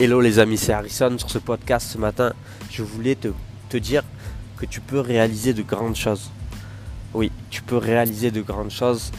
Hello 0.00 0.20
les 0.20 0.38
amis, 0.38 0.58
c'est 0.58 0.72
Harrison 0.72 1.18
sur 1.18 1.28
ce 1.28 1.38
podcast 1.38 1.90
ce 1.90 1.98
matin. 1.98 2.32
Je 2.70 2.84
voulais 2.84 3.16
te, 3.16 3.76
dire 3.78 4.04
que 4.56 4.64
tu 4.64 4.80
peux 4.80 5.00
réaliser 5.00 5.54
de 5.54 5.62
grandes 5.62 5.96
choses. 5.96 6.30
Oui, 7.14 7.32
tu 7.50 7.62
peux 7.62 7.78
réaliser 7.78 8.30
de 8.30 8.40
grandes 8.40 8.70
choses 8.70 9.10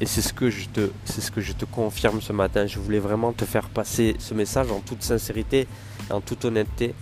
et 0.00 0.06
c'est 0.06 0.22
ce 0.22 0.32
que 0.32 0.48
je 0.48 0.70
te 0.70 0.90
c'est 1.04 1.20
ce 1.20 1.30
que 1.30 1.42
je 1.42 1.52
te 1.52 1.66
confirme 1.66 2.22
ce 2.22 2.32
matin. 2.32 2.66
Je 2.66 2.78
voulais 2.78 2.98
vraiment 2.98 3.34
te 3.34 3.44
faire 3.44 3.68
passer 3.68 4.16
ce 4.20 4.32
message 4.32 4.70
en 4.70 4.80
toute 4.80 5.02
sincérité, 5.02 5.68
en 6.08 6.22
toute 6.22 6.46
honnêteté. 6.46 6.94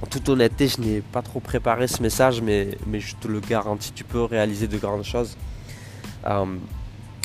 En 0.00 0.06
toute 0.06 0.28
honnêteté, 0.28 0.68
je 0.68 0.80
n'ai 0.80 1.00
pas 1.00 1.22
trop 1.22 1.40
préparé 1.40 1.88
ce 1.88 2.00
message, 2.02 2.40
mais, 2.40 2.78
mais 2.86 3.00
je 3.00 3.16
te 3.16 3.26
le 3.26 3.40
garantis, 3.40 3.90
tu 3.92 4.04
peux 4.04 4.22
réaliser 4.22 4.68
de 4.68 4.78
grandes 4.78 5.02
choses. 5.02 5.36
Euh, 6.24 6.46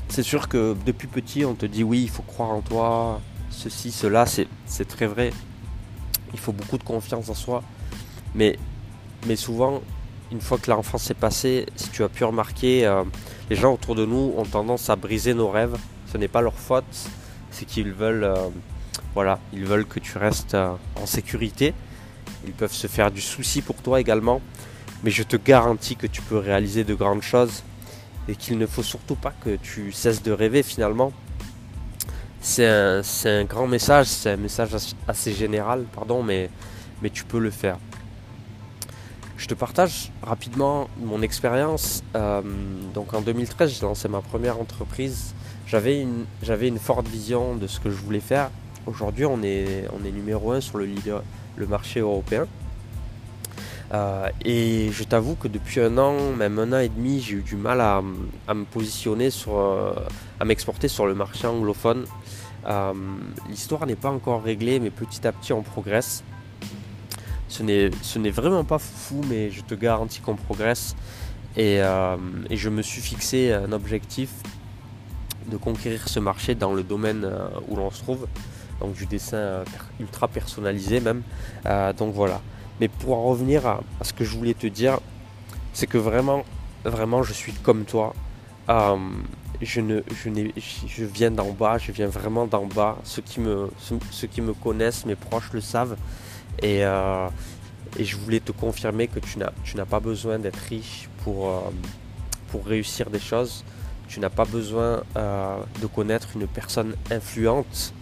c'est 0.07 0.23
sûr 0.23 0.47
que 0.47 0.75
depuis 0.87 1.07
petit, 1.07 1.45
on 1.45 1.53
te 1.53 1.67
dit 1.67 1.83
oui, 1.83 2.01
il 2.01 2.09
faut 2.09 2.23
croire 2.23 2.49
en 2.49 2.61
toi, 2.61 3.21
ceci, 3.59 3.91
cela, 3.91 4.25
c'est 4.25 4.87
très 4.87 5.05
vrai. 5.05 5.31
Il 6.33 6.39
faut 6.39 6.53
beaucoup 6.53 6.77
de 6.77 6.83
confiance 6.83 7.27
en 7.29 7.33
soi. 7.33 7.61
Mais, 8.33 8.57
souvent, 9.35 9.81
une 10.31 10.39
fois 10.39 10.57
que 10.57 10.71
l'enfance 10.71 11.11
est 11.11 11.19
passée, 11.19 11.65
si 11.75 11.89
tu 11.89 12.03
as 12.03 12.09
pu 12.09 12.23
remarquer, 12.23 12.85
euh, 12.85 13.03
les 13.49 13.57
gens 13.57 13.73
autour 13.73 13.95
de 13.95 14.05
nous 14.05 14.33
ont 14.37 14.45
tendance 14.45 14.89
à 14.89 14.95
briser 14.95 15.33
nos 15.33 15.49
rêves. 15.49 15.75
Ce 16.11 16.17
n'est 16.17 16.29
pas 16.29 16.41
leur 16.41 16.53
faute, 16.53 17.09
c'est 17.51 17.65
qu'ils 17.65 17.91
veulent, 17.91 18.23
euh, 18.23 18.47
voilà, 19.13 19.39
veulent 19.53 19.87
que 19.87 19.99
tu 19.99 20.17
restes 20.17 20.53
euh, 20.53 20.73
en 20.95 21.05
sécurité. 21.05 21.73
Ils 22.45 22.53
peuvent 22.53 22.73
se 22.73 22.87
faire 22.87 23.11
du 23.11 23.21
souci 23.21 23.61
pour 23.61 23.75
toi 23.75 23.99
également. 23.99 24.41
Mais 25.03 25.11
je 25.11 25.23
te 25.23 25.35
garantis 25.35 25.97
que 25.97 26.07
tu 26.07 26.21
peux 26.21 26.37
réaliser 26.37 26.83
de 26.85 26.93
grandes 26.93 27.23
choses 27.23 27.63
et 28.29 28.35
qu'il 28.35 28.57
ne 28.57 28.65
faut 28.65 28.83
surtout 28.83 29.15
pas 29.15 29.33
que 29.43 29.57
tu 29.57 29.91
cesses 29.91 30.23
de 30.23 30.31
rêver 30.31 30.63
finalement 30.63 31.11
c'est 32.41 32.65
un, 32.67 33.43
grand 33.43 33.67
message, 33.67 34.07
c'est 34.07 34.31
un 34.31 34.37
message 34.37 34.69
assez 35.07 35.33
général, 35.33 35.85
pardon, 35.93 36.23
mais, 36.23 36.49
tu 37.13 37.23
peux 37.23 37.39
le 37.39 37.51
faire. 37.51 37.77
Je 39.37 39.47
te 39.47 39.53
partage 39.53 40.11
rapidement 40.21 40.89
mon 40.97 41.21
expérience. 41.21 42.03
Euh, 42.15 42.41
donc 42.93 43.13
en 43.13 43.21
2013, 43.21 43.73
j'ai 43.73 43.85
lancé 43.85 44.09
ma 44.09 44.21
première 44.21 44.59
entreprise. 44.59 45.33
J'avais 45.65 46.01
une, 46.01 46.79
forte 46.79 47.07
vision 47.07 47.55
de 47.55 47.67
ce 47.67 47.79
que 47.79 47.89
je 47.89 47.95
voulais 47.95 48.19
faire. 48.19 48.49
Aujourd'hui, 48.85 49.25
on 49.25 49.43
est, 49.43 49.87
numéro 50.13 50.51
un 50.51 50.61
sur 50.61 50.77
le, 50.77 51.67
marché 51.67 51.99
européen. 51.99 52.47
Euh, 53.93 54.29
et 54.43 54.89
je 54.91 55.03
t'avoue 55.03 55.35
que 55.35 55.47
depuis 55.47 55.79
un 55.79 55.97
an, 55.97 56.31
même 56.35 56.59
un 56.59 56.73
an 56.73 56.79
et 56.79 56.89
demi, 56.89 57.21
j'ai 57.21 57.35
eu 57.35 57.41
du 57.41 57.55
mal 57.55 57.81
à, 57.81 58.01
me 58.01 58.65
positionner 58.65 59.29
sur, 59.29 59.57
euh, 59.57 59.93
à 60.39 60.45
m'exporter 60.45 60.87
sur 60.87 61.05
le 61.05 61.15
marché 61.15 61.47
anglophone. 61.47 62.05
Euh, 62.67 62.93
l'histoire 63.49 63.85
n'est 63.85 63.95
pas 63.95 64.09
encore 64.09 64.43
réglée, 64.43 64.79
mais 64.79 64.89
petit 64.89 65.25
à 65.27 65.31
petit 65.31 65.53
on 65.53 65.61
progresse. 65.61 66.23
Ce 67.47 67.63
n'est 67.63 68.29
vraiment 68.29 68.63
pas 68.63 68.79
fou, 68.79 69.21
mais 69.27 69.49
je 69.49 69.61
te 69.61 69.73
garantis 69.73 70.21
qu'on 70.21 70.35
progresse. 70.35 70.95
Et, 71.57 71.77
et, 71.77 72.57
je 72.57 72.69
me 72.69 72.83
suis 72.83 73.01
fixé 73.01 73.51
un 73.51 73.71
objectif 73.71 74.29
de 75.47 75.57
conquérir 75.57 76.07
ce 76.07 76.19
marché 76.19 76.53
dans 76.53 76.73
le 76.73 76.83
domaine 76.83 77.27
où 77.67 77.75
l'on 77.75 77.89
se 77.89 78.03
trouve, 78.03 78.27
donc 78.79 78.93
du 78.93 79.07
dessin 79.07 79.63
ultra 79.99 80.27
personnalisé 80.27 80.99
même. 81.01 81.23
donc 81.97 82.13
voilà. 82.13 82.39
Mais 82.79 82.87
pour 82.87 83.17
en 83.17 83.23
revenir 83.23 83.67
à, 83.67 83.81
ce 84.01 84.13
que 84.13 84.23
je 84.23 84.37
voulais 84.37 84.53
te 84.53 84.67
dire, 84.67 84.99
c'est 85.73 85.87
que 85.87 85.97
vraiment, 85.97 86.43
vraiment, 86.83 87.23
je 87.23 87.33
suis 87.33 87.53
comme 87.53 87.85
toi. 87.85 88.13
Euh, 88.69 88.97
je, 89.61 89.81
ne, 89.81 90.01
je, 90.07 90.29
je 90.87 91.05
viens 91.05 91.31
d'en 91.31 91.51
bas, 91.51 91.77
je 91.77 91.91
viens 91.91 92.07
vraiment 92.07 92.47
d'en 92.47 92.65
bas. 92.65 92.97
Ceux 93.03 93.21
qui, 93.21 93.39
me, 93.39 93.69
ceux, 94.11 94.27
qui 94.27 94.41
me 94.41 94.53
connaissent, 94.53 95.05
mes 95.05 95.15
proches 95.15 95.51
le 95.53 95.61
savent. 95.61 95.97
Et, 96.61 96.83
euh, 96.83 97.27
et 97.97 98.05
je 98.05 98.15
voulais 98.17 98.39
te 98.39 98.51
confirmer 98.51 99.07
que 99.07 99.19
tu 99.19 99.39
n'as, 99.39 99.85
pas 99.85 99.99
besoin 99.99 100.39
d'être 100.39 100.59
riche 100.69 101.09
pour, 101.23 101.49
euh, 101.49 101.59
pour 102.51 102.65
réussir 102.65 103.09
des 103.09 103.19
choses. 103.19 103.63
Tu 104.07 104.19
n'as 104.19 104.29
pas 104.29 104.45
besoin 104.45 105.03
de 105.15 105.85
connaître 105.85 106.29
une 106.33 106.47
personne 106.47 106.95
influente. 107.11 107.93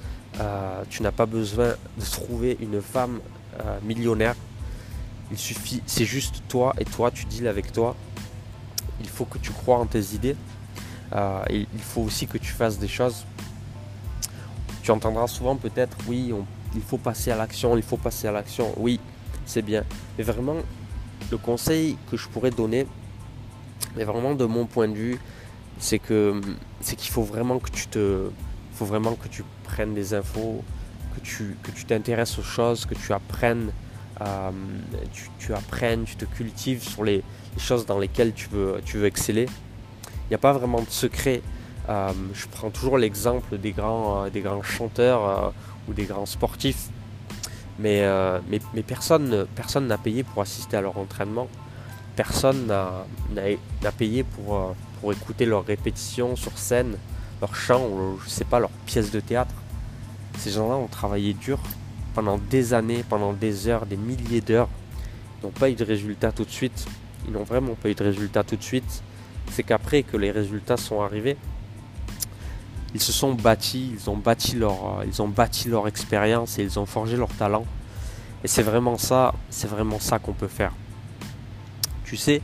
tu 0.90 1.04
n'as 1.04 1.12
pas 1.12 1.26
besoin 1.26 1.76
de 1.98 2.06
trouver 2.06 2.56
une 2.62 2.82
femme 2.82 3.20
millionnaire 3.84 4.36
il 5.32 5.38
suffit, 5.38 5.82
c'est 5.86 6.06
juste 6.06 6.44
toi 6.48 6.74
et 6.80 6.86
toi, 6.86 7.12
tu 7.12 7.26
deals 7.26 7.48
avec 7.48 7.72
toi. 7.72 7.96
Il 9.02 9.10
faut 9.10 9.26
que 9.26 9.38
tu 9.38 9.52
crois 9.52 9.78
en 9.78 9.86
tes 9.86 10.14
idées. 10.14 10.36
Euh, 11.14 11.44
il 11.50 11.80
faut 11.80 12.02
aussi 12.02 12.28
que 12.28 12.38
tu 12.38 12.52
fasses 12.52 12.80
des 12.80 12.88
choses. 12.88 13.26
Tu 14.84 14.92
entendras 14.92 15.28
souvent 15.28 15.56
peut-être, 15.56 15.98
oui, 16.08 16.34
il 16.76 16.82
faut 16.82 16.98
passer 16.98 17.32
à 17.32 17.36
l'action, 17.36 17.76
il 17.76 17.84
faut 17.84 17.98
passer 17.98 18.28
à 18.28 18.32
l'action. 18.32 18.74
Oui, 18.78 19.00
c'est 19.46 19.62
bien. 19.62 19.84
Mais 20.18 20.24
vraiment, 20.24 20.58
le 21.32 21.38
conseil 21.38 21.98
que 22.10 22.18
je 22.18 22.28
pourrais 22.28 22.52
donner, 22.52 22.88
mais 23.96 24.04
vraiment 24.04 24.34
de 24.34 24.46
mon 24.46 24.66
point 24.66 24.88
de 24.88 24.96
vue, 24.96 25.20
c'est 25.80 26.00
que 26.00 26.42
c'est 26.82 26.96
qu'il 26.96 27.12
faut 27.12 27.24
vraiment 27.24 27.60
que 27.60 27.70
tu 27.70 27.88
te, 27.88 28.30
faut 28.74 28.86
vraiment 28.86 29.16
que 29.16 29.28
tu 29.28 29.44
prennes 29.64 29.94
des 29.94 30.14
infos, 30.14 30.64
que 31.16 31.20
tu 31.22 31.58
que 31.64 31.72
tu 31.72 31.86
t'intéresses 31.86 32.38
aux 32.40 32.44
choses, 32.44 32.86
que 32.86 32.96
tu 32.96 33.12
apprennes 33.14 33.72
euh, 34.22 34.52
tu, 35.40 35.54
apprennes, 35.54 36.06
tu 36.06 36.16
te 36.16 36.26
cultives 36.26 36.82
sur 36.82 37.04
les, 37.04 37.24
choses 37.58 37.86
dans 37.86 38.00
lesquelles 38.00 38.34
tu 38.34 38.50
veux, 38.50 38.82
tu 38.86 38.98
veux 38.98 39.06
exceller. 39.06 39.48
Il 40.28 40.32
n'y 40.32 40.36
a 40.36 40.40
pas 40.40 40.54
vraiment 40.54 40.82
de 40.82 40.90
secret. 40.90 41.42
Euh, 41.90 42.12
je 42.34 42.46
prends 42.48 42.70
toujours 42.70 42.98
l'exemple 42.98 43.58
des 43.58 43.72
grands, 43.72 44.26
euh, 44.26 44.30
des 44.30 44.42
grands 44.42 44.64
chanteurs 44.64 45.54
ou 45.88 45.94
des 45.94 46.06
grands 46.06 46.26
sportifs. 46.26 46.90
Mais, 47.80 48.04
mais, 48.50 48.84
personne 48.84 49.48
n'a 49.88 49.98
payé 49.98 50.24
pour 50.24 50.42
assister 50.42 50.78
à 50.78 50.82
leur 50.82 50.98
entraînement. 50.98 51.48
Personne 52.16 52.66
n'a 52.68 53.92
payé 53.96 54.24
pour, 54.24 54.76
pour 55.00 55.14
écouter 55.14 55.46
leurs 55.46 55.64
répétitions 55.64 56.36
sur 56.36 56.58
scène, 56.58 56.98
leur 57.40 57.56
chant 57.56 57.86
ou 57.86 58.20
je 58.26 58.30
sais 58.30 58.46
pas, 58.46 58.60
leurs 58.60 58.72
pièces 58.88 59.12
de 59.12 59.20
théâtre. 59.20 59.54
Ces 60.40 60.52
gens-là 60.52 60.76
ont 60.76 60.88
travaillé 60.88 61.34
dur 61.34 61.60
pendant 62.18 62.40
des 62.40 62.74
années, 62.74 63.06
pendant 63.08 63.32
des 63.32 63.68
heures, 63.68 63.86
des 63.86 63.96
milliers 63.96 64.42
d'heures, 64.42 64.70
ils 65.40 65.46
n'ont 65.46 65.52
pas 65.52 65.70
eu 65.70 65.76
de 65.76 65.84
résultats 65.84 66.32
tout 66.32 66.46
de 66.46 66.50
suite. 66.50 66.88
Ils 67.28 67.32
n'ont 67.34 67.44
vraiment 67.44 67.76
pas 67.76 67.90
eu 67.90 67.94
de 67.94 68.04
résultats 68.04 68.44
tout 68.44 68.56
de 68.56 68.64
suite. 68.64 69.04
C'est 69.52 69.64
qu'après 69.64 70.04
que 70.04 70.18
les 70.18 70.32
résultats 70.32 70.78
sont 70.78 71.02
arrivés, 71.02 71.38
ils 72.94 73.02
se 73.02 73.12
sont 73.12 73.34
bâtis, 73.34 73.92
ils 73.94 74.10
ont 74.10 74.18
bâti 74.18 74.56
leur, 74.56 75.04
ils 75.06 75.22
ont 75.22 75.28
bâti 75.28 75.70
leur 75.70 75.88
expérience 75.88 76.58
et 76.58 76.64
ils 76.64 76.80
ont 76.80 76.86
forgé 76.86 77.18
leur 77.18 77.30
talent. 77.30 77.66
Et 78.44 78.48
c'est 78.48 78.64
vraiment 78.64 78.98
ça, 78.98 79.34
c'est 79.50 79.68
vraiment 79.68 80.00
ça 80.00 80.20
qu'on 80.20 80.34
peut 80.34 80.48
faire. 80.48 80.72
Tu 82.06 82.18
sais, 82.18 82.42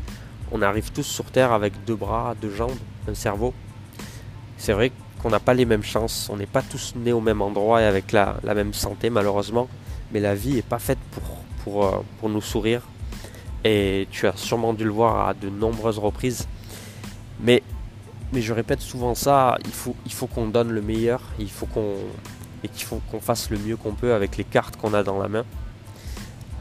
on 0.51 0.61
arrive 0.61 0.91
tous 0.91 1.03
sur 1.03 1.25
Terre 1.25 1.51
avec 1.53 1.73
deux 1.85 1.95
bras, 1.95 2.35
deux 2.41 2.53
jambes, 2.53 2.77
un 3.07 3.13
cerveau. 3.13 3.53
C'est 4.57 4.73
vrai 4.73 4.91
qu'on 5.21 5.29
n'a 5.29 5.39
pas 5.39 5.53
les 5.53 5.65
mêmes 5.65 5.83
chances. 5.83 6.29
On 6.31 6.37
n'est 6.37 6.45
pas 6.45 6.61
tous 6.61 6.93
nés 6.95 7.13
au 7.13 7.21
même 7.21 7.41
endroit 7.41 7.81
et 7.81 7.85
avec 7.85 8.11
la, 8.11 8.37
même 8.43 8.73
santé 8.73 9.09
malheureusement. 9.09 9.67
Mais 10.11 10.19
la 10.19 10.35
vie 10.35 10.55
n'est 10.55 10.61
pas 10.61 10.79
faite 10.79 10.99
pour, 11.11 11.23
pour, 11.63 11.85
euh, 11.85 12.03
pour 12.19 12.29
nous 12.29 12.41
sourire. 12.41 12.81
Et 13.63 14.07
tu 14.11 14.27
as 14.27 14.35
sûrement 14.35 14.73
dû 14.73 14.83
le 14.83 14.91
voir 14.91 15.27
à 15.29 15.33
de 15.33 15.49
nombreuses 15.49 15.97
reprises. 15.97 16.47
Mais, 17.39 17.63
mais 18.31 18.41
je 18.41 18.53
répète 18.53 18.81
souvent 18.81 19.15
ça, 19.15 19.57
il 19.65 19.71
faut, 19.71 19.95
il 20.05 20.13
faut 20.13 20.27
qu'on 20.27 20.47
donne 20.47 20.71
le 20.71 20.81
meilleur, 20.81 21.21
il 21.39 21.49
faut 21.49 21.65
qu'on 21.65 21.95
et 22.63 22.69
qu'il 22.69 22.85
faut 22.85 23.01
qu'on 23.11 23.19
fasse 23.19 23.49
le 23.49 23.57
mieux 23.57 23.75
qu'on 23.75 23.93
peut 23.93 24.13
avec 24.13 24.37
les 24.37 24.45
cartes 24.45 24.77
qu'on 24.77 24.93
a 24.93 25.03
dans 25.03 25.21
la 25.21 25.27
main. 25.27 25.43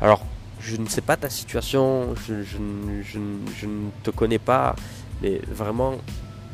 Alors, 0.00 0.24
je 0.58 0.76
ne 0.76 0.88
sais 0.88 1.00
pas 1.00 1.16
ta 1.16 1.30
situation, 1.30 2.14
je, 2.26 2.42
je, 2.42 2.58
je 3.04 3.66
ne 3.66 3.90
te 4.02 4.10
connais 4.10 4.40
pas, 4.40 4.74
mais 5.22 5.40
vraiment, 5.48 5.94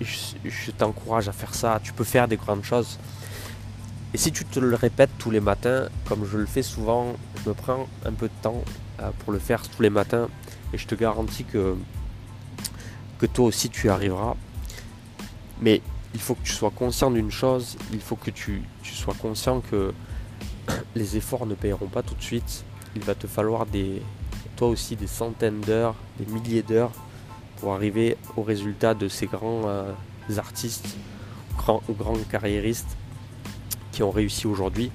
je, 0.01 0.71
t'encourage 0.71 1.29
à 1.29 1.33
faire 1.33 1.55
ça. 1.55 1.81
Tu 1.83 1.93
peux 1.93 2.05
faire 2.05 2.29
des 2.29 2.37
grandes 2.37 2.65
choses. 2.65 2.99
Et 4.15 4.19
si 4.19 4.33
tu 4.33 4.45
te 4.45 4.59
le 4.59 4.75
répètes 4.75 5.11
tous 5.19 5.31
les 5.31 5.41
matins, 5.41 5.89
comme 6.07 6.25
je 6.25 6.39
le 6.39 6.47
fais 6.47 6.63
souvent, 6.63 7.15
je 7.43 7.51
me 7.51 7.55
prends 7.55 7.87
un 8.07 8.13
peu 8.13 8.27
de 8.27 8.43
temps 8.43 8.63
euh, 9.01 9.11
pour 9.19 9.33
le 9.33 9.39
faire 9.39 9.63
tous 9.69 9.83
les 9.83 9.91
matins. 9.91 10.29
Et 10.73 10.79
je 10.79 10.87
te 10.87 10.95
garantis 10.95 11.45
que, 11.45 11.77
que 13.19 13.27
toi 13.27 13.47
aussi 13.47 13.71
tu 13.71 13.91
arriveras. 13.91 14.35
Mais 15.61 15.83
il 16.15 16.21
faut 16.21 16.35
que 16.35 16.45
tu 16.45 16.53
sois 16.53 16.71
conscient 16.71 17.11
d'une 17.11 17.31
chose, 17.31 17.77
il 17.93 18.01
faut 18.01 18.17
que 18.17 18.31
tu, 18.31 18.63
tu, 18.83 18.95
sois 18.95 19.15
conscient 19.15 19.61
que 19.61 19.93
les 20.95 21.17
efforts 21.17 21.47
ne 21.47 21.55
paieront 21.55 21.89
pas 21.89 22.03
tout 22.03 22.15
de 22.15 22.23
suite. 22.23 22.65
Il 22.97 23.03
va 23.03 23.15
te 23.15 23.27
falloir 23.27 23.67
des, 23.67 24.03
toi 24.57 24.69
aussi 24.69 24.97
des 24.97 25.07
centaines 25.07 25.61
d'heures, 25.61 25.95
des 26.19 26.27
milliers 26.33 26.63
d'heures 26.63 26.93
pour 27.61 27.75
arriver 27.75 28.17
au 28.37 28.43
résultat 28.43 28.95
de 28.95 29.09
ces 29.09 29.27
grands 29.27 29.63
euh, 29.67 29.93
artistes 30.37 30.97
grands, 31.57 31.83
ou 31.89 31.93
grands 31.93 32.17
carriéristes 32.31 32.97
qui 33.93 34.03
ont 34.03 34.11
réussi 34.11 34.47
aujourd'hui. 34.47 34.91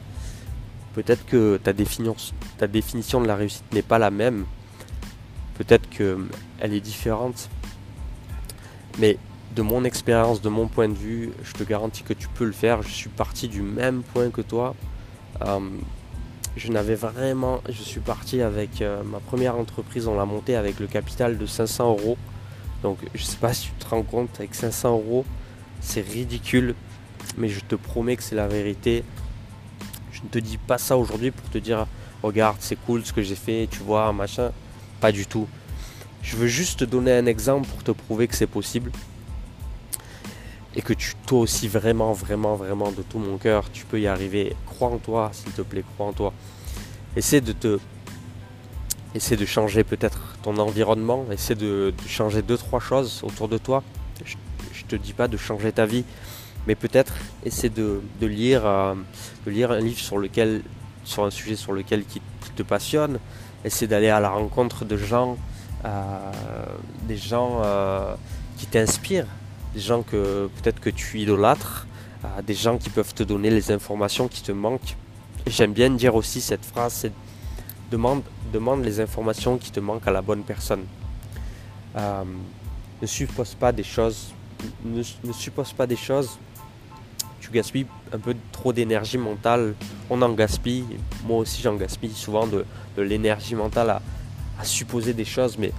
Peut-être 0.93 1.25
que 1.25 1.57
ta 1.57 1.73
définition, 1.73 2.15
ta 2.57 2.67
définition 2.67 3.21
de 3.21 3.27
la 3.27 3.35
réussite 3.35 3.65
n'est 3.73 3.81
pas 3.81 3.99
la 3.99 4.11
même. 4.11 4.45
Peut-être 5.55 5.89
qu'elle 5.89 6.73
est 6.73 6.79
différente. 6.79 7.49
Mais 8.99 9.17
de 9.55 9.61
mon 9.61 9.83
expérience, 9.83 10.41
de 10.41 10.49
mon 10.49 10.67
point 10.67 10.89
de 10.89 10.93
vue, 10.93 11.31
je 11.43 11.53
te 11.53 11.63
garantis 11.63 12.03
que 12.03 12.13
tu 12.13 12.27
peux 12.27 12.45
le 12.45 12.51
faire. 12.51 12.81
Je 12.81 12.89
suis 12.89 13.09
parti 13.09 13.47
du 13.47 13.61
même 13.61 14.03
point 14.03 14.29
que 14.29 14.41
toi. 14.41 14.75
Euh, 15.45 15.59
je 16.55 16.71
n'avais 16.71 16.95
vraiment. 16.95 17.61
Je 17.67 17.81
suis 17.81 17.99
parti 17.99 18.41
avec 18.41 18.81
euh, 18.81 19.03
ma 19.03 19.19
première 19.19 19.55
entreprise, 19.57 20.07
on 20.07 20.15
l'a 20.15 20.25
montée 20.25 20.55
avec 20.55 20.79
le 20.79 20.87
capital 20.87 21.37
de 21.37 21.45
500 21.45 21.89
euros. 21.89 22.17
Donc 22.81 22.97
je 23.13 23.23
sais 23.23 23.37
pas 23.37 23.53
si 23.53 23.67
tu 23.67 23.71
te 23.73 23.89
rends 23.89 24.03
compte, 24.03 24.29
avec 24.37 24.53
500 24.53 24.91
euros, 24.91 25.25
c'est 25.79 26.01
ridicule. 26.01 26.75
Mais 27.37 27.47
je 27.47 27.61
te 27.61 27.75
promets 27.75 28.17
que 28.17 28.23
c'est 28.23 28.35
la 28.35 28.47
vérité. 28.47 29.03
Je 30.11 30.21
ne 30.21 30.27
te 30.27 30.39
dis 30.39 30.57
pas 30.57 30.77
ça 30.77 30.97
aujourd'hui 30.97 31.31
pour 31.31 31.49
te 31.49 31.57
dire 31.57 31.87
regarde, 32.21 32.57
c'est 32.59 32.75
cool 32.75 33.03
ce 33.05 33.13
que 33.13 33.21
j'ai 33.21 33.35
fait, 33.35 33.67
tu 33.69 33.79
vois, 33.79 34.11
machin. 34.13 34.51
Pas 34.99 35.11
du 35.11 35.25
tout. 35.25 35.47
Je 36.23 36.37
veux 36.37 36.47
juste 36.47 36.79
te 36.79 36.85
donner 36.85 37.11
un 37.11 37.25
exemple 37.25 37.67
pour 37.67 37.83
te 37.83 37.91
prouver 37.91 38.27
que 38.29 38.35
c'est 38.35 38.47
possible. 38.47 38.91
Et 40.75 40.81
que 40.81 40.93
tu, 40.93 41.13
toi 41.27 41.41
aussi, 41.41 41.67
vraiment, 41.67 42.13
vraiment, 42.13 42.55
vraiment, 42.55 42.91
de 42.91 43.03
tout 43.03 43.19
mon 43.19 43.37
cœur, 43.37 43.69
tu 43.71 43.85
peux 43.85 43.99
y 43.99 44.07
arriver. 44.07 44.55
Crois 44.65 44.87
en 44.87 44.97
toi, 44.97 45.29
s'il 45.33 45.51
te 45.51 45.61
plaît, 45.61 45.83
crois 45.93 46.07
en 46.07 46.13
toi. 46.13 46.33
Essaie 47.15 47.41
de 47.41 47.51
te. 47.51 47.77
Essaie 49.13 49.35
de 49.35 49.45
changer 49.45 49.83
peut-être 49.83 50.37
ton 50.41 50.57
environnement. 50.57 51.25
Essaie 51.29 51.55
de, 51.55 51.93
changer 52.07 52.41
deux, 52.41 52.57
trois 52.57 52.79
choses 52.79 53.21
autour 53.23 53.49
de 53.49 53.59
toi. 53.59 53.83
Je, 54.25 54.35
ne 54.35 54.87
te 54.87 54.95
dis 54.95 55.13
pas 55.13 55.27
de 55.27 55.37
changer 55.37 55.71
ta 55.71 55.85
vie, 55.85 56.05
mais 56.65 56.73
peut-être 56.73 57.13
essaie 57.45 57.69
de, 57.69 58.01
lire, 58.21 58.65
euh, 58.65 58.95
de 59.45 59.51
lire 59.51 59.71
un 59.71 59.79
livre 59.79 59.99
sur 59.99 60.17
lequel, 60.17 60.63
sur 61.03 61.25
un 61.25 61.29
sujet 61.29 61.55
sur 61.55 61.73
lequel 61.73 62.05
qui, 62.05 62.21
te 62.55 62.63
passionne. 62.63 63.19
Essaie 63.65 63.87
d'aller 63.87 64.09
à 64.09 64.19
la 64.19 64.29
rencontre 64.29 64.85
de 64.85 64.97
gens, 64.97 65.37
des 65.83 67.17
gens 67.17 67.61
euh, 67.63 68.15
qui 68.57 68.65
t'inspirent, 68.67 69.27
des 69.73 69.79
gens 69.79 70.01
que 70.01 70.49
peut-être 70.61 70.79
que 70.79 70.89
tu 70.89 71.19
idolâtres, 71.19 71.87
des 72.45 72.53
gens 72.53 72.77
qui 72.77 72.89
peuvent 72.89 73.13
te 73.13 73.23
donner 73.23 73.49
les 73.49 73.71
informations 73.71 74.27
qui 74.27 74.41
te 74.41 74.53
manquent. 74.53 74.95
J'aime 75.45 75.73
bien 75.73 75.89
dire 75.89 76.15
aussi 76.15 76.39
cette 76.39 76.63
phrase, 76.63 76.93
c'est 76.93 77.11
demande, 77.91 78.23
les 78.83 78.99
informations 79.01 79.57
qui 79.57 79.71
te 79.71 79.79
manquent 79.79 80.07
à 80.07 80.11
la 80.11 80.21
bonne 80.21 80.43
personne. 80.43 80.85
ne 81.95 83.05
suppose 83.07 83.53
pas 83.55 83.71
des 83.71 83.83
choses 83.83 84.33
ne, 84.85 85.73
pas 85.75 85.87
des 85.87 85.95
choses, 85.95 86.37
tu 87.39 87.51
gaspilles 87.51 87.85
un 88.11 88.19
peu 88.19 88.35
trop 88.51 88.73
d'énergie 88.73 89.17
mentale. 89.17 89.75
On 90.09 90.21
en 90.21 90.33
gaspille, 90.33 90.85
moi 91.25 91.39
aussi 91.39 91.61
j'en 91.61 91.75
gaspille 91.75 92.13
souvent 92.13 92.47
de, 92.47 92.65
l'énergie 92.97 93.55
mentale 93.55 93.89
à, 93.89 94.01
supposer 94.63 95.13
des 95.13 95.25
choses, 95.25 95.57
mais 95.57 95.71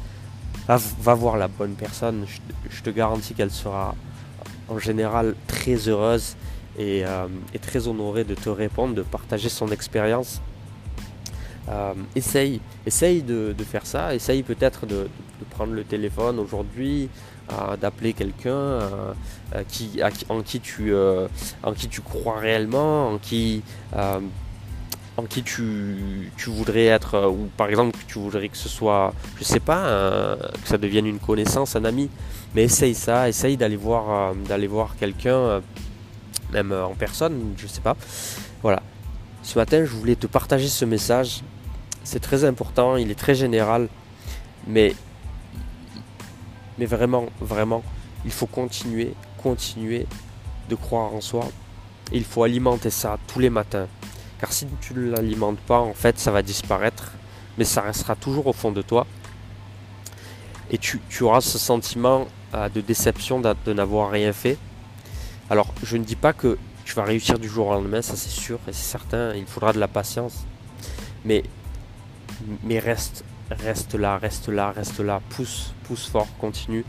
va, 0.66 1.14
voir 1.14 1.36
la 1.36 1.48
bonne 1.48 1.74
personne. 1.74 2.26
Je, 2.70 2.82
te 2.82 2.90
garantis 2.90 3.34
qu'elle 3.34 3.50
sera 3.50 3.94
en 4.68 4.78
général 4.78 5.34
très 5.46 5.76
heureuse 5.88 6.36
et, 6.78 7.04
euh, 7.04 7.26
très 7.60 7.86
honorée 7.88 8.24
de 8.24 8.34
te 8.34 8.48
répondre, 8.48 8.94
de 8.94 9.02
partager 9.02 9.48
son 9.48 9.68
expérience. 9.68 10.40
Euh, 11.68 11.94
essaye, 12.14 12.60
essaye 12.84 13.22
de, 13.22 13.54
faire 13.64 13.86
ça, 13.86 14.14
essaye 14.14 14.42
peut-être 14.42 14.86
de, 14.86 15.08
prendre 15.50 15.72
le 15.74 15.84
téléphone 15.84 16.38
aujourd'hui, 16.38 17.10
d'appeler 17.80 18.12
quelqu'un 18.12 18.50
euh, 18.50 19.12
euh, 19.54 19.62
qui, 19.68 20.00
en, 20.28 20.42
qui 20.42 20.60
tu, 20.60 20.94
euh, 20.94 21.28
en 21.62 21.72
qui 21.72 21.88
tu 21.88 22.00
crois 22.00 22.38
réellement, 22.38 23.10
en 23.10 23.18
qui, 23.18 23.62
en 25.16 25.24
qui 25.24 25.42
tu, 25.42 26.30
tu, 26.36 26.50
voudrais 26.50 26.86
être, 26.86 27.28
ou 27.28 27.48
par 27.56 27.68
exemple 27.68 27.96
que 27.96 28.04
tu 28.06 28.18
voudrais 28.18 28.48
que 28.48 28.56
ce 28.56 28.68
soit, 28.68 29.14
je 29.38 29.44
sais 29.44 29.60
pas, 29.60 30.36
que 30.62 30.68
ça 30.68 30.76
devienne 30.76 31.06
une 31.06 31.20
connaissance, 31.20 31.76
un 31.76 31.84
ami, 31.84 32.10
mais 32.54 32.64
essaye 32.64 32.94
ça, 32.94 33.28
essaye 33.28 33.56
d'aller 33.56 33.76
voir, 33.76 34.34
voir 34.68 34.96
quelqu'un, 34.96 35.62
même 36.52 36.72
en 36.72 36.94
personne, 36.94 37.54
je 37.56 37.68
sais 37.68 37.80
pas. 37.80 37.96
Voilà. 38.60 38.82
Ce 39.44 39.56
matin, 39.56 39.84
je 39.84 39.90
voulais 39.90 40.16
te 40.16 40.26
partager 40.26 40.68
ce 40.68 40.84
message. 40.84 41.42
C'est 42.02 42.20
très 42.20 42.44
important, 42.44 42.96
il 42.96 43.10
est 43.10 43.18
très 43.18 43.36
général, 43.36 43.88
mais 44.66 44.94
mais 46.78 46.86
vraiment, 46.86 47.26
vraiment, 47.40 47.82
il 48.24 48.32
faut 48.32 48.46
continuer, 48.46 49.14
continuer 49.42 50.06
de 50.68 50.74
croire 50.74 51.14
en 51.14 51.20
soi. 51.20 51.46
il 52.12 52.24
faut 52.24 52.42
alimenter 52.42 52.90
ça 52.90 53.18
tous 53.26 53.38
les 53.38 53.50
matins. 53.50 53.86
Car 54.40 54.52
si 54.52 54.66
tu 54.80 54.94
ne 54.94 55.10
l'alimentes 55.10 55.60
pas, 55.60 55.78
en 55.78 55.94
fait, 55.94 56.18
ça 56.18 56.30
va 56.30 56.42
disparaître. 56.42 57.12
Mais 57.56 57.64
ça 57.64 57.82
restera 57.82 58.16
toujours 58.16 58.46
au 58.46 58.52
fond 58.52 58.72
de 58.72 58.82
toi. 58.82 59.06
Et 60.70 60.78
tu, 60.78 61.00
auras 61.20 61.40
ce 61.40 61.58
sentiment 61.58 62.26
euh, 62.54 62.68
de 62.68 62.80
déception 62.80 63.40
de, 63.40 63.72
n'avoir 63.72 64.10
rien 64.10 64.32
fait. 64.32 64.58
Alors, 65.50 65.72
je 65.82 65.96
ne 65.96 66.04
dis 66.04 66.16
pas 66.16 66.32
que 66.32 66.58
tu 66.84 66.94
vas 66.94 67.04
réussir 67.04 67.38
du 67.38 67.48
jour 67.48 67.68
au 67.68 67.74
lendemain, 67.74 68.02
ça 68.02 68.16
c'est 68.16 68.30
sûr 68.30 68.58
et 68.66 68.72
c'est 68.72 68.90
certain. 68.90 69.34
Il 69.34 69.46
faudra 69.46 69.72
de 69.72 69.78
la 69.78 69.88
patience. 69.88 70.44
Mais, 71.24 71.44
mais 72.62 72.78
reste, 72.78 73.24
reste 73.50 73.94
là, 73.94 74.18
reste 74.18 74.48
là, 74.48 74.72
reste 74.72 75.00
là, 75.00 75.20
pousse, 75.30 75.74
pousse 75.84 76.08
fort, 76.08 76.28
continue. 76.38 76.84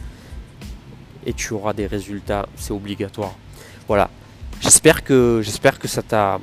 Et 1.25 1.33
tu 1.33 1.53
auras 1.53 1.73
des 1.73 1.87
résultats, 1.87 2.47
c'est 2.55 2.71
obligatoire. 2.71 3.35
Voilà. 3.87 4.09
J'espère 4.61 5.03
que, 5.03 5.41
j'espère 5.43 5.79
que 5.79 5.87
ça 5.87 6.01
t'a 6.01 6.39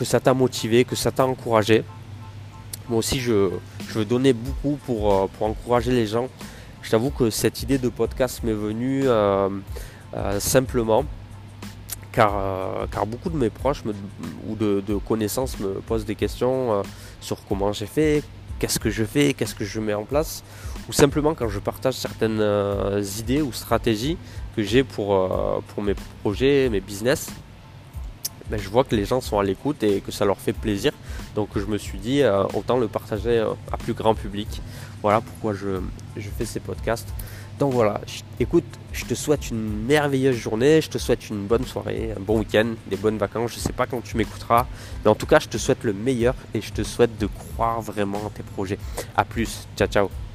que 0.00 0.06
ça 0.06 0.18
t'a 0.18 0.32
motivé, 0.32 0.86
que 0.86 0.96
ça 0.96 1.10
t'a 1.10 1.26
encouragé. 1.26 1.84
Moi 2.88 3.00
aussi, 3.00 3.20
je, 3.20 3.50
veux 3.92 4.04
donner 4.06 4.32
beaucoup 4.32 4.78
pour, 4.86 5.12
euh, 5.12 5.26
pour 5.26 5.46
encourager 5.46 5.92
les 5.92 6.06
gens. 6.06 6.28
Je 6.80 6.90
t'avoue 6.90 7.10
que 7.10 7.28
cette 7.28 7.62
idée 7.62 7.76
de 7.76 7.90
podcast 7.90 8.42
m'est 8.42 8.54
venue 8.54 9.02
euh, 9.04 9.50
euh, 10.16 10.40
simplement 10.40 11.04
car, 12.12 12.88
beaucoup 13.06 13.28
de 13.28 13.36
mes 13.36 13.50
proches 13.50 13.82
ou 14.48 14.56
de, 14.56 14.96
connaissances 15.06 15.60
me 15.60 15.74
posent 15.86 16.06
des 16.06 16.14
questions 16.14 16.82
sur 17.20 17.44
comment 17.46 17.72
j'ai 17.74 17.86
fait, 17.86 18.22
qu'est-ce 18.58 18.80
que 18.80 18.88
je 18.88 19.04
fais, 19.04 19.34
qu'est-ce 19.34 19.54
que 19.54 19.66
je 19.66 19.80
mets 19.80 19.94
en 19.94 20.04
place, 20.04 20.42
ou 20.88 20.92
simplement 20.92 21.34
quand 21.34 21.48
je 21.48 21.60
partage 21.60 21.94
certaines 21.94 22.42
idées 23.20 23.42
ou 23.42 23.52
stratégies 23.52 24.16
que 24.56 24.62
j'ai 24.62 24.82
pour 24.82 25.28
mes 25.78 25.94
projets, 26.22 26.68
mes 26.68 26.80
business, 26.80 27.30
ben, 28.50 28.58
je 28.58 28.68
vois 28.68 28.84
que 28.84 28.94
les 28.94 29.04
gens 29.04 29.20
sont 29.20 29.38
à 29.38 29.42
l'écoute 29.42 29.82
et 29.82 30.00
que 30.00 30.12
ça 30.12 30.24
leur 30.24 30.38
fait 30.38 30.52
plaisir. 30.52 30.92
Donc 31.34 31.50
je 31.56 31.64
me 31.66 31.78
suis 31.78 31.98
dit, 31.98 32.22
euh, 32.22 32.44
autant 32.54 32.76
le 32.78 32.88
partager 32.88 33.44
à 33.72 33.76
plus 33.76 33.94
grand 33.94 34.14
public. 34.14 34.60
Voilà 35.02 35.20
pourquoi 35.20 35.54
je, 35.54 35.80
je 36.16 36.28
fais 36.28 36.44
ces 36.44 36.60
podcasts. 36.60 37.08
Donc 37.60 37.74
voilà, 37.74 38.00
écoute, 38.38 38.64
je 38.94 39.04
te 39.04 39.12
souhaite 39.14 39.50
une 39.50 39.84
merveilleuse 39.84 40.34
journée, 40.34 40.80
je 40.80 40.88
te 40.88 40.96
souhaite 40.96 41.28
une 41.28 41.46
bonne 41.46 41.66
soirée, 41.66 42.14
un 42.16 42.20
bon 42.20 42.38
week-end, 42.38 42.68
des 42.86 42.96
bonnes 42.96 43.18
vacances. 43.18 43.50
Je 43.50 43.56
ne 43.56 43.60
sais 43.60 43.74
pas 43.74 43.86
quand 43.86 44.02
tu 44.02 44.16
m'écouteras, 44.16 44.66
mais 45.04 45.10
en 45.10 45.14
tout 45.14 45.26
cas, 45.26 45.40
je 45.40 45.48
te 45.48 45.58
souhaite 45.58 45.84
le 45.84 45.92
meilleur 45.92 46.34
et 46.54 46.62
je 46.62 46.72
te 46.72 46.82
souhaite 46.82 47.18
de 47.18 47.26
croire 47.26 47.82
vraiment 47.82 48.24
en 48.24 48.30
tes 48.30 48.42
projets. 48.42 48.78
A 49.14 49.26
plus, 49.26 49.68
ciao 49.76 49.88
ciao. 49.88 50.29